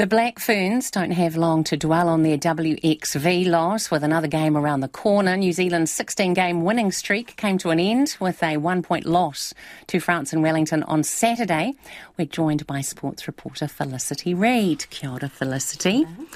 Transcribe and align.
The 0.00 0.06
Black 0.06 0.38
Ferns 0.38 0.90
don't 0.90 1.10
have 1.10 1.36
long 1.36 1.62
to 1.64 1.76
dwell 1.76 2.08
on 2.08 2.22
their 2.22 2.38
WXV 2.38 3.46
loss 3.46 3.90
with 3.90 4.02
another 4.02 4.28
game 4.28 4.56
around 4.56 4.80
the 4.80 4.88
corner. 4.88 5.36
New 5.36 5.52
Zealand's 5.52 5.90
16 5.90 6.32
game 6.32 6.64
winning 6.64 6.90
streak 6.90 7.36
came 7.36 7.58
to 7.58 7.68
an 7.68 7.78
end 7.78 8.16
with 8.18 8.42
a 8.42 8.56
one 8.56 8.82
point 8.82 9.04
loss 9.04 9.52
to 9.88 10.00
France 10.00 10.32
and 10.32 10.42
Wellington 10.42 10.84
on 10.84 11.02
Saturday. 11.02 11.74
We're 12.16 12.24
joined 12.24 12.66
by 12.66 12.80
sports 12.80 13.26
reporter 13.26 13.68
Felicity 13.68 14.32
Reid. 14.32 14.88
Kia 14.88 15.10
ora, 15.10 15.28
Felicity. 15.28 16.04
Hello. 16.04 16.26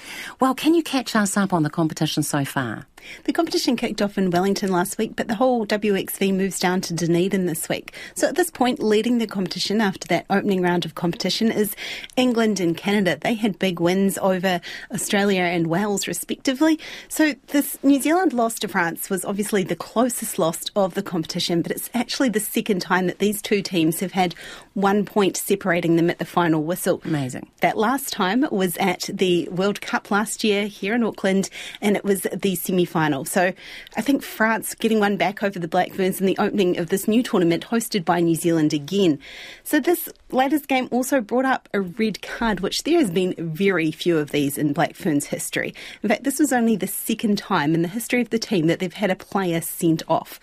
Well, 0.40 0.54
can 0.54 0.74
you 0.74 0.82
catch 0.82 1.16
us 1.16 1.34
up 1.34 1.54
on 1.54 1.62
the 1.62 1.70
competition 1.70 2.22
so 2.22 2.44
far? 2.44 2.84
The 3.24 3.32
competition 3.32 3.76
kicked 3.76 4.02
off 4.02 4.18
in 4.18 4.30
Wellington 4.30 4.70
last 4.70 4.98
week, 4.98 5.16
but 5.16 5.28
the 5.28 5.34
whole 5.34 5.66
WXV 5.66 6.34
moves 6.34 6.58
down 6.58 6.80
to 6.82 6.94
Dunedin 6.94 7.46
this 7.46 7.68
week. 7.68 7.94
So 8.14 8.28
at 8.28 8.36
this 8.36 8.50
point, 8.50 8.82
leading 8.82 9.18
the 9.18 9.26
competition 9.26 9.80
after 9.80 10.06
that 10.08 10.26
opening 10.30 10.62
round 10.62 10.84
of 10.84 10.94
competition 10.94 11.50
is 11.50 11.74
England 12.16 12.60
and 12.60 12.76
Canada. 12.76 13.18
They 13.20 13.34
had 13.34 13.58
big 13.58 13.80
wins 13.80 14.18
over 14.18 14.60
Australia 14.92 15.42
and 15.42 15.66
Wales, 15.66 16.06
respectively. 16.06 16.78
So 17.08 17.34
this 17.48 17.78
New 17.82 18.00
Zealand 18.00 18.32
loss 18.32 18.58
to 18.60 18.68
France 18.68 19.10
was 19.10 19.24
obviously 19.24 19.64
the 19.64 19.76
closest 19.76 20.38
loss 20.38 20.64
of 20.76 20.94
the 20.94 21.02
competition, 21.02 21.62
but 21.62 21.72
it's 21.72 21.90
actually 21.94 22.28
the 22.28 22.40
second 22.40 22.80
time 22.80 23.06
that 23.06 23.18
these 23.18 23.42
two 23.42 23.62
teams 23.62 24.00
have 24.00 24.12
had 24.12 24.34
one 24.74 25.04
point 25.04 25.36
separating 25.36 25.96
them 25.96 26.10
at 26.10 26.18
the 26.18 26.24
final 26.24 26.62
whistle. 26.62 27.00
Amazing. 27.04 27.50
That 27.60 27.76
last 27.76 28.12
time 28.12 28.46
was 28.50 28.76
at 28.78 29.08
the 29.12 29.48
World 29.50 29.80
Cup 29.80 30.10
last 30.10 30.44
year 30.44 30.66
here 30.66 30.94
in 30.94 31.02
Auckland, 31.02 31.50
and 31.80 31.96
it 31.96 32.04
was 32.04 32.26
the 32.32 32.54
semi 32.56 32.84
final. 32.94 33.24
So 33.24 33.52
I 33.96 34.00
think 34.02 34.22
France 34.22 34.72
getting 34.76 35.00
one 35.00 35.16
back 35.16 35.42
over 35.42 35.58
the 35.58 35.66
Black 35.66 35.92
Ferns 35.92 36.20
in 36.20 36.26
the 36.26 36.38
opening 36.38 36.78
of 36.78 36.90
this 36.90 37.08
new 37.08 37.24
tournament 37.24 37.66
hosted 37.66 38.04
by 38.04 38.20
New 38.20 38.36
Zealand 38.36 38.72
again. 38.72 39.18
So 39.64 39.80
this 39.80 40.08
latest 40.30 40.68
game 40.68 40.86
also 40.92 41.20
brought 41.20 41.44
up 41.44 41.68
a 41.74 41.80
red 41.80 42.22
card, 42.22 42.60
which 42.60 42.84
there 42.84 43.00
has 43.00 43.10
been 43.10 43.34
very 43.36 43.90
few 43.90 44.16
of 44.16 44.30
these 44.30 44.56
in 44.56 44.72
Black 44.72 44.94
Ferns 44.94 45.26
history. 45.26 45.74
In 46.04 46.08
fact, 46.08 46.22
this 46.22 46.38
was 46.38 46.52
only 46.52 46.76
the 46.76 46.86
second 46.86 47.36
time 47.36 47.74
in 47.74 47.82
the 47.82 47.88
history 47.88 48.20
of 48.20 48.30
the 48.30 48.38
team 48.38 48.68
that 48.68 48.78
they've 48.78 48.94
had 48.94 49.10
a 49.10 49.16
player 49.16 49.60
sent 49.60 50.04
off. 50.06 50.38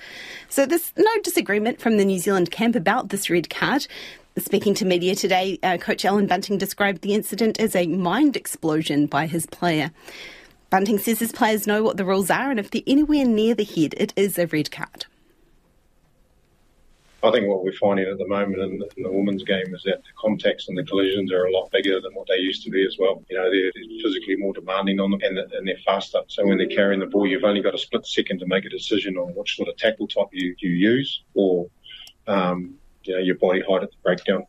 So 0.49 0.65
there's 0.65 0.91
no 0.97 1.11
disagreement 1.23 1.79
from 1.79 1.95
the 1.95 2.03
New 2.03 2.19
Zealand 2.19 2.51
camp 2.51 2.75
about 2.75 3.07
this 3.09 3.29
red 3.29 3.49
card. 3.49 3.87
Speaking 4.37 4.73
to 4.75 4.85
media 4.85 5.15
today, 5.15 5.57
uh, 5.63 5.77
Coach 5.77 6.03
Allan 6.03 6.27
Bunting 6.27 6.57
described 6.57 7.01
the 7.01 7.13
incident 7.13 7.61
as 7.61 7.77
a 7.77 7.87
mind 7.87 8.35
explosion 8.35 9.05
by 9.05 9.25
his 9.25 9.45
player. 9.45 9.91
Bunting 10.71 10.99
says 10.99 11.19
his 11.19 11.33
players 11.33 11.67
know 11.67 11.83
what 11.83 11.97
the 11.97 12.05
rules 12.05 12.29
are, 12.29 12.49
and 12.49 12.57
if 12.57 12.71
they're 12.71 12.81
anywhere 12.87 13.25
near 13.25 13.53
the 13.53 13.65
head, 13.65 13.93
it 13.97 14.13
is 14.15 14.39
a 14.39 14.47
red 14.47 14.71
card. 14.71 15.05
I 17.23 17.29
think 17.29 17.47
what 17.47 17.63
we're 17.63 17.73
finding 17.73 18.07
at 18.07 18.17
the 18.17 18.27
moment 18.27 18.61
in 18.61 18.79
the, 18.79 18.89
in 18.95 19.03
the, 19.03 19.11
women's 19.11 19.43
game 19.43 19.75
is 19.75 19.83
that 19.83 20.01
the 20.01 20.09
contacts 20.17 20.69
and 20.69 20.77
the 20.77 20.85
collisions 20.85 21.31
are 21.31 21.43
a 21.43 21.51
lot 21.51 21.69
bigger 21.71 21.99
than 21.99 22.13
what 22.13 22.27
they 22.27 22.37
used 22.37 22.63
to 22.63 22.71
be 22.71 22.85
as 22.85 22.95
well. 22.97 23.21
You 23.29 23.37
know, 23.37 23.51
they're, 23.51 23.71
physically 24.01 24.37
more 24.37 24.53
demanding 24.53 24.99
on 24.99 25.11
them 25.11 25.19
and, 25.23 25.37
and, 25.37 25.67
they're 25.67 25.75
faster. 25.85 26.21
So 26.27 26.47
when 26.47 26.57
they're 26.57 26.67
carrying 26.67 27.01
the 27.01 27.05
ball, 27.05 27.27
you've 27.27 27.43
only 27.43 27.61
got 27.61 27.75
a 27.75 27.77
split 27.77 28.07
second 28.07 28.39
to 28.39 28.47
make 28.47 28.65
a 28.65 28.69
decision 28.69 29.17
on 29.17 29.35
what 29.35 29.47
sort 29.49 29.69
of 29.69 29.77
tackle 29.77 30.07
type 30.07 30.29
you, 30.31 30.55
you 30.59 30.71
use 30.71 31.21
or 31.35 31.69
um, 32.27 32.75
you 33.03 33.13
know, 33.13 33.19
your 33.19 33.35
body 33.35 33.61
height 33.61 33.83
at 33.83 33.91
the 33.91 33.97
breakdown. 34.03 34.47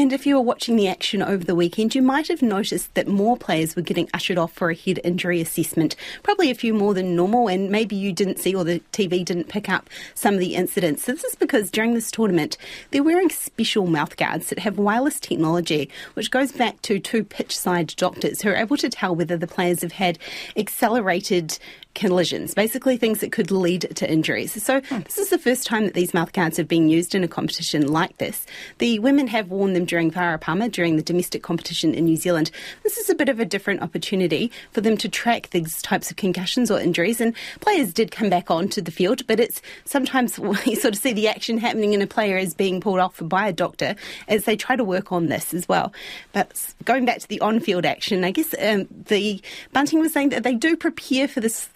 And 0.00 0.14
if 0.14 0.26
you 0.26 0.36
were 0.36 0.40
watching 0.40 0.76
the 0.76 0.88
action 0.88 1.20
over 1.20 1.44
the 1.44 1.54
weekend, 1.54 1.94
you 1.94 2.00
might 2.00 2.28
have 2.28 2.40
noticed 2.40 2.94
that 2.94 3.06
more 3.06 3.36
players 3.36 3.76
were 3.76 3.82
getting 3.82 4.08
ushered 4.14 4.38
off 4.38 4.50
for 4.50 4.70
a 4.70 4.74
head 4.74 4.98
injury 5.04 5.42
assessment, 5.42 5.94
probably 6.22 6.50
a 6.50 6.54
few 6.54 6.72
more 6.72 6.94
than 6.94 7.14
normal, 7.14 7.48
and 7.48 7.70
maybe 7.70 7.96
you 7.96 8.10
didn't 8.10 8.38
see 8.38 8.54
or 8.54 8.64
the 8.64 8.80
TV 8.94 9.22
didn't 9.22 9.50
pick 9.50 9.68
up 9.68 9.90
some 10.14 10.32
of 10.32 10.40
the 10.40 10.54
incidents. 10.54 11.04
This 11.04 11.22
is 11.22 11.34
because 11.34 11.70
during 11.70 11.92
this 11.92 12.10
tournament, 12.10 12.56
they're 12.90 13.02
wearing 13.02 13.28
special 13.28 13.86
mouthguards 13.86 14.48
that 14.48 14.60
have 14.60 14.78
wireless 14.78 15.20
technology, 15.20 15.90
which 16.14 16.30
goes 16.30 16.50
back 16.50 16.80
to 16.80 16.98
two 16.98 17.22
pitch 17.22 17.54
side 17.54 17.92
doctors 17.98 18.40
who 18.40 18.48
are 18.48 18.56
able 18.56 18.78
to 18.78 18.88
tell 18.88 19.14
whether 19.14 19.36
the 19.36 19.46
players 19.46 19.82
have 19.82 19.92
had 19.92 20.18
accelerated 20.56 21.58
collisions, 21.94 22.54
basically 22.54 22.96
things 22.96 23.20
that 23.20 23.32
could 23.32 23.50
lead 23.50 23.82
to 23.96 24.10
injuries. 24.10 24.62
So 24.62 24.80
hmm. 24.80 25.00
this 25.00 25.18
is 25.18 25.30
the 25.30 25.38
first 25.38 25.66
time 25.66 25.84
that 25.84 25.94
these 25.94 26.12
mouthguards 26.12 26.56
have 26.56 26.68
been 26.68 26.88
used 26.88 27.14
in 27.14 27.24
a 27.24 27.28
competition 27.28 27.86
like 27.88 28.16
this. 28.18 28.46
The 28.78 28.98
women 29.00 29.26
have 29.28 29.48
worn 29.48 29.72
them 29.72 29.84
during 29.84 30.10
Farah 30.10 30.40
Palmer, 30.40 30.68
during 30.68 30.96
the 30.96 31.02
domestic 31.02 31.42
competition 31.42 31.94
in 31.94 32.04
New 32.04 32.16
Zealand. 32.16 32.50
This 32.82 32.96
is 32.96 33.10
a 33.10 33.14
bit 33.14 33.28
of 33.28 33.40
a 33.40 33.44
different 33.44 33.82
opportunity 33.82 34.50
for 34.72 34.80
them 34.80 34.96
to 34.98 35.08
track 35.08 35.50
these 35.50 35.82
types 35.82 36.10
of 36.10 36.16
concussions 36.16 36.70
or 36.70 36.80
injuries. 36.80 37.20
And 37.20 37.34
players 37.60 37.92
did 37.92 38.10
come 38.10 38.30
back 38.30 38.50
onto 38.50 38.80
the 38.80 38.90
field, 38.90 39.26
but 39.26 39.40
it's 39.40 39.60
sometimes 39.84 40.38
you 40.64 40.76
sort 40.76 40.94
of 40.94 41.00
see 41.00 41.12
the 41.12 41.28
action 41.28 41.58
happening 41.58 41.92
in 41.92 42.02
a 42.02 42.06
player 42.06 42.36
is 42.36 42.54
being 42.54 42.80
pulled 42.80 43.00
off 43.00 43.20
by 43.22 43.48
a 43.48 43.52
doctor 43.52 43.96
as 44.28 44.44
they 44.44 44.56
try 44.56 44.76
to 44.76 44.84
work 44.84 45.12
on 45.12 45.26
this 45.26 45.52
as 45.52 45.68
well. 45.68 45.92
But 46.32 46.74
going 46.84 47.04
back 47.04 47.18
to 47.18 47.28
the 47.28 47.40
on-field 47.40 47.84
action, 47.84 48.24
I 48.24 48.30
guess 48.30 48.54
um, 48.60 48.86
the 48.90 49.42
Bunting 49.72 50.00
was 50.00 50.12
saying 50.12 50.30
that 50.30 50.42
they 50.42 50.54
do 50.54 50.76
prepare 50.76 51.28
for 51.28 51.40
this 51.40 51.68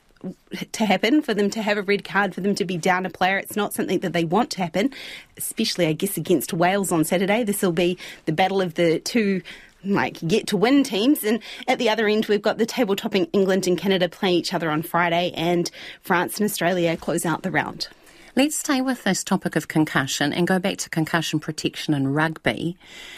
to 0.72 0.84
happen, 0.84 1.22
for 1.22 1.34
them 1.34 1.50
to 1.50 1.62
have 1.62 1.78
a 1.78 1.82
red 1.82 2.04
card, 2.04 2.34
for 2.34 2.40
them 2.40 2.54
to 2.56 2.64
be 2.64 2.76
down 2.76 3.06
a 3.06 3.10
player. 3.10 3.38
It's 3.38 3.56
not 3.56 3.72
something 3.72 4.00
that 4.00 4.12
they 4.12 4.24
want 4.24 4.50
to 4.50 4.62
happen, 4.62 4.90
especially, 5.36 5.86
I 5.86 5.92
guess, 5.92 6.16
against 6.16 6.52
Wales 6.52 6.92
on 6.92 7.04
Saturday. 7.04 7.44
This 7.44 7.62
will 7.62 7.72
be 7.72 7.98
the 8.26 8.32
battle 8.32 8.60
of 8.60 8.74
the 8.74 9.00
two 9.00 9.42
like 9.84 10.18
get 10.26 10.46
to 10.48 10.56
win 10.56 10.82
teams. 10.82 11.24
And 11.24 11.40
at 11.68 11.78
the 11.78 11.90
other 11.90 12.08
end, 12.08 12.26
we've 12.26 12.42
got 12.42 12.58
the 12.58 12.66
table 12.66 12.96
topping 12.96 13.26
England 13.32 13.66
and 13.66 13.76
Canada 13.76 14.08
playing 14.08 14.36
each 14.36 14.54
other 14.54 14.70
on 14.70 14.82
Friday, 14.82 15.32
and 15.36 15.70
France 16.02 16.38
and 16.38 16.44
Australia 16.44 16.96
close 16.96 17.26
out 17.26 17.42
the 17.42 17.50
round. 17.50 17.88
Let's 18.36 18.56
stay 18.56 18.80
with 18.80 19.04
this 19.04 19.22
topic 19.22 19.54
of 19.54 19.68
concussion 19.68 20.32
and 20.32 20.44
go 20.44 20.58
back 20.58 20.78
to 20.78 20.90
concussion 20.90 21.38
protection 21.38 21.94
in 21.94 22.12
rugby. 22.14 22.76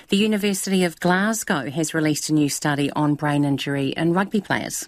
The 0.09 0.19
University 0.19 0.85
of 0.85 1.01
Glasgow 1.01 1.71
has 1.71 1.95
released 1.95 2.29
a 2.29 2.35
new 2.35 2.51
study 2.51 2.91
on 2.91 3.15
brain 3.15 3.47
injury 3.47 3.95
in 3.97 4.13
rugby 4.13 4.43
players. 4.43 4.87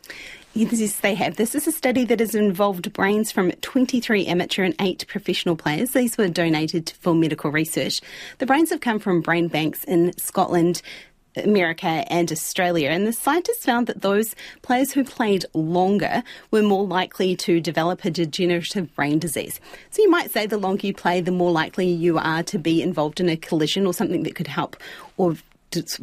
Yes, 0.55 0.97
they 1.01 1.15
have. 1.15 1.37
This 1.37 1.55
is 1.55 1.69
a 1.69 1.73
study 1.73 2.05
that 2.07 2.19
has 2.19 2.35
involved 2.35 2.93
brains 2.93 3.31
from 3.31 3.53
23 3.53 4.27
amateur 4.27 4.65
and 4.65 4.75
8 4.81 5.07
professional 5.07 5.55
players. 5.55 5.93
These 5.93 6.19
were 6.19 6.29
donated 6.29 6.93
for 7.01 7.15
medical 7.15 7.53
research. 7.53 8.01
The 8.39 8.47
brains 8.47 8.71
have 8.71 8.81
come 8.81 8.99
from 8.99 9.21
brain 9.21 9.47
banks 9.49 9.85
in 9.85 10.17
Scotland, 10.19 10.83
America 11.37 11.87
and 11.87 12.33
Australia. 12.33 12.89
And 12.89 13.07
the 13.07 13.13
scientists 13.13 13.65
found 13.65 13.87
that 13.87 14.03
those 14.03 14.35
players 14.63 14.93
who 14.93 15.05
played 15.05 15.45
longer 15.55 16.25
were 16.51 16.63
more 16.63 16.85
likely 16.85 17.37
to 17.37 17.61
develop 17.61 18.05
a 18.05 18.11
degenerative 18.11 18.93
brain 18.97 19.19
disease. 19.19 19.61
So 19.91 20.03
you 20.03 20.11
might 20.11 20.33
say 20.33 20.47
the 20.47 20.59
longer 20.59 20.87
you 20.87 20.95
play, 20.95 21.21
the 21.21 21.31
more 21.31 21.53
likely 21.53 21.87
you 21.87 22.19
are 22.19 22.43
to 22.45 22.59
be 22.59 22.83
involved 22.83 23.21
in 23.21 23.29
a 23.29 23.37
collision 23.37 23.87
or 23.87 23.95
something 23.95 24.25
that 24.25 24.35
could 24.35 24.49
help 24.49 24.77
or 25.17 25.37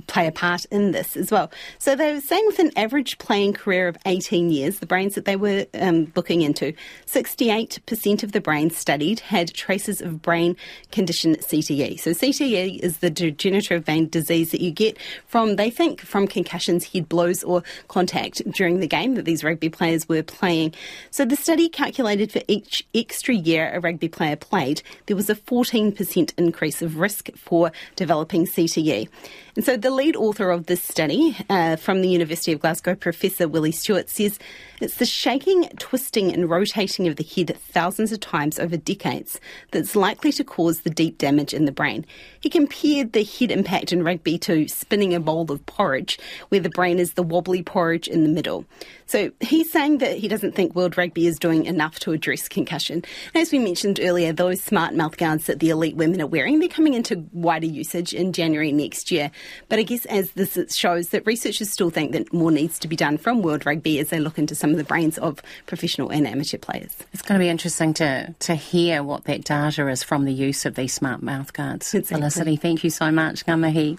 play 0.07 0.27
a 0.27 0.31
part 0.31 0.65
in 0.65 0.91
this 0.91 1.17
as 1.17 1.31
well. 1.31 1.51
So 1.79 1.95
they 1.95 2.13
were 2.13 2.21
saying 2.21 2.43
with 2.47 2.59
an 2.59 2.71
average 2.75 3.17
playing 3.17 3.53
career 3.53 3.87
of 3.87 3.97
18 4.05 4.49
years, 4.49 4.79
the 4.79 4.85
brains 4.85 5.15
that 5.15 5.25
they 5.25 5.35
were 5.35 5.65
um, 5.79 6.11
looking 6.15 6.41
into, 6.41 6.73
68% 7.07 8.23
of 8.23 8.31
the 8.31 8.41
brains 8.41 8.77
studied 8.77 9.19
had 9.19 9.53
traces 9.53 10.01
of 10.01 10.21
brain 10.21 10.55
condition 10.91 11.35
CTE. 11.35 11.99
So 11.99 12.11
CTE 12.11 12.79
is 12.79 12.99
the 12.99 13.09
degenerative 13.09 13.85
brain 13.85 14.09
disease 14.09 14.51
that 14.51 14.61
you 14.61 14.71
get 14.71 14.97
from, 15.27 15.55
they 15.55 15.69
think, 15.69 16.01
from 16.01 16.27
concussions, 16.27 16.85
head 16.85 17.09
blows 17.09 17.43
or 17.43 17.63
contact 17.87 18.41
during 18.51 18.79
the 18.79 18.87
game 18.87 19.15
that 19.15 19.25
these 19.25 19.43
rugby 19.43 19.69
players 19.69 20.07
were 20.07 20.23
playing. 20.23 20.73
So 21.11 21.25
the 21.25 21.35
study 21.35 21.69
calculated 21.69 22.31
for 22.31 22.41
each 22.47 22.85
extra 22.93 23.33
year 23.33 23.71
a 23.73 23.79
rugby 23.79 24.09
player 24.09 24.35
played, 24.35 24.81
there 25.05 25.15
was 25.15 25.29
a 25.29 25.35
14% 25.35 26.33
increase 26.37 26.81
of 26.81 26.97
risk 26.97 27.29
for 27.35 27.71
developing 27.95 28.45
CTE. 28.45 29.09
And 29.55 29.63
so 29.63 29.77
the 29.77 29.89
lead 29.89 30.17
author 30.17 30.49
of 30.51 30.65
this 30.65 30.83
study 30.83 31.37
uh, 31.49 31.77
from 31.77 32.01
the 32.01 32.09
University 32.09 32.51
of 32.51 32.59
Glasgow, 32.59 32.93
Professor 32.93 33.47
Willie 33.47 33.71
Stewart, 33.71 34.09
says 34.09 34.37
it's 34.81 34.97
the 34.97 35.05
shaking, 35.05 35.69
twisting, 35.79 36.33
and 36.33 36.49
rotating 36.49 37.07
of 37.07 37.15
the 37.15 37.23
head 37.23 37.55
thousands 37.57 38.11
of 38.11 38.19
times 38.19 38.59
over 38.59 38.75
decades 38.75 39.39
that's 39.71 39.95
likely 39.95 40.33
to 40.33 40.43
cause 40.43 40.81
the 40.81 40.89
deep 40.89 41.17
damage 41.17 41.53
in 41.53 41.63
the 41.63 41.71
brain. 41.71 42.05
He 42.41 42.49
compared 42.49 43.13
the 43.13 43.23
head 43.23 43.51
impact 43.51 43.93
in 43.93 44.03
rugby 44.03 44.37
to 44.39 44.67
spinning 44.67 45.13
a 45.13 45.21
bowl 45.21 45.49
of 45.49 45.65
porridge, 45.65 46.19
where 46.49 46.59
the 46.59 46.69
brain 46.69 46.99
is 46.99 47.13
the 47.13 47.23
wobbly 47.23 47.63
porridge 47.63 48.09
in 48.09 48.23
the 48.23 48.29
middle. 48.29 48.65
So 49.05 49.31
he's 49.39 49.71
saying 49.71 49.99
that 49.99 50.17
he 50.17 50.27
doesn't 50.27 50.55
think 50.55 50.75
World 50.75 50.97
Rugby 50.97 51.27
is 51.27 51.39
doing 51.39 51.65
enough 51.65 51.99
to 51.99 52.11
address 52.11 52.49
concussion. 52.49 53.03
And 53.33 53.41
As 53.41 53.51
we 53.51 53.59
mentioned 53.59 53.99
earlier, 54.01 54.33
those 54.33 54.61
smart 54.61 54.95
mouth 54.95 55.15
guards 55.15 55.45
that 55.45 55.59
the 55.59 55.69
elite 55.69 55.95
women 55.95 56.21
are 56.21 56.27
wearing, 56.27 56.59
they're 56.59 56.67
coming 56.67 56.95
into 56.95 57.25
wider 57.31 57.67
usage 57.67 58.13
in 58.13 58.33
January 58.33 58.73
next 58.73 59.11
year. 59.11 59.31
But 59.69 59.79
I 59.79 59.83
guess 59.83 60.05
as 60.05 60.31
this 60.31 60.57
shows 60.75 61.09
that 61.09 61.25
researchers 61.25 61.69
still 61.69 61.89
think 61.89 62.11
that 62.13 62.33
more 62.33 62.51
needs 62.51 62.79
to 62.79 62.87
be 62.87 62.95
done 62.95 63.17
from 63.17 63.41
World 63.41 63.65
Rugby 63.65 63.99
as 63.99 64.09
they 64.09 64.19
look 64.19 64.37
into 64.37 64.55
some 64.55 64.71
of 64.71 64.77
the 64.77 64.83
brains 64.83 65.17
of 65.17 65.41
professional 65.65 66.09
and 66.09 66.27
amateur 66.27 66.57
players. 66.57 66.95
It's 67.13 67.21
going 67.21 67.39
to 67.39 67.43
be 67.43 67.49
interesting 67.49 67.93
to, 67.95 68.33
to 68.39 68.55
hear 68.55 69.03
what 69.03 69.25
that 69.25 69.43
data 69.43 69.87
is 69.87 70.03
from 70.03 70.25
the 70.25 70.33
use 70.33 70.65
of 70.65 70.75
these 70.75 70.93
smart 70.93 71.21
mouth 71.21 71.53
guards. 71.53 71.93
Exactly. 71.93 72.17
Felicity, 72.17 72.55
thank 72.55 72.83
you 72.83 72.89
so 72.89 73.11
much. 73.11 73.45
Ngā 73.45 73.59
mihi. 73.59 73.97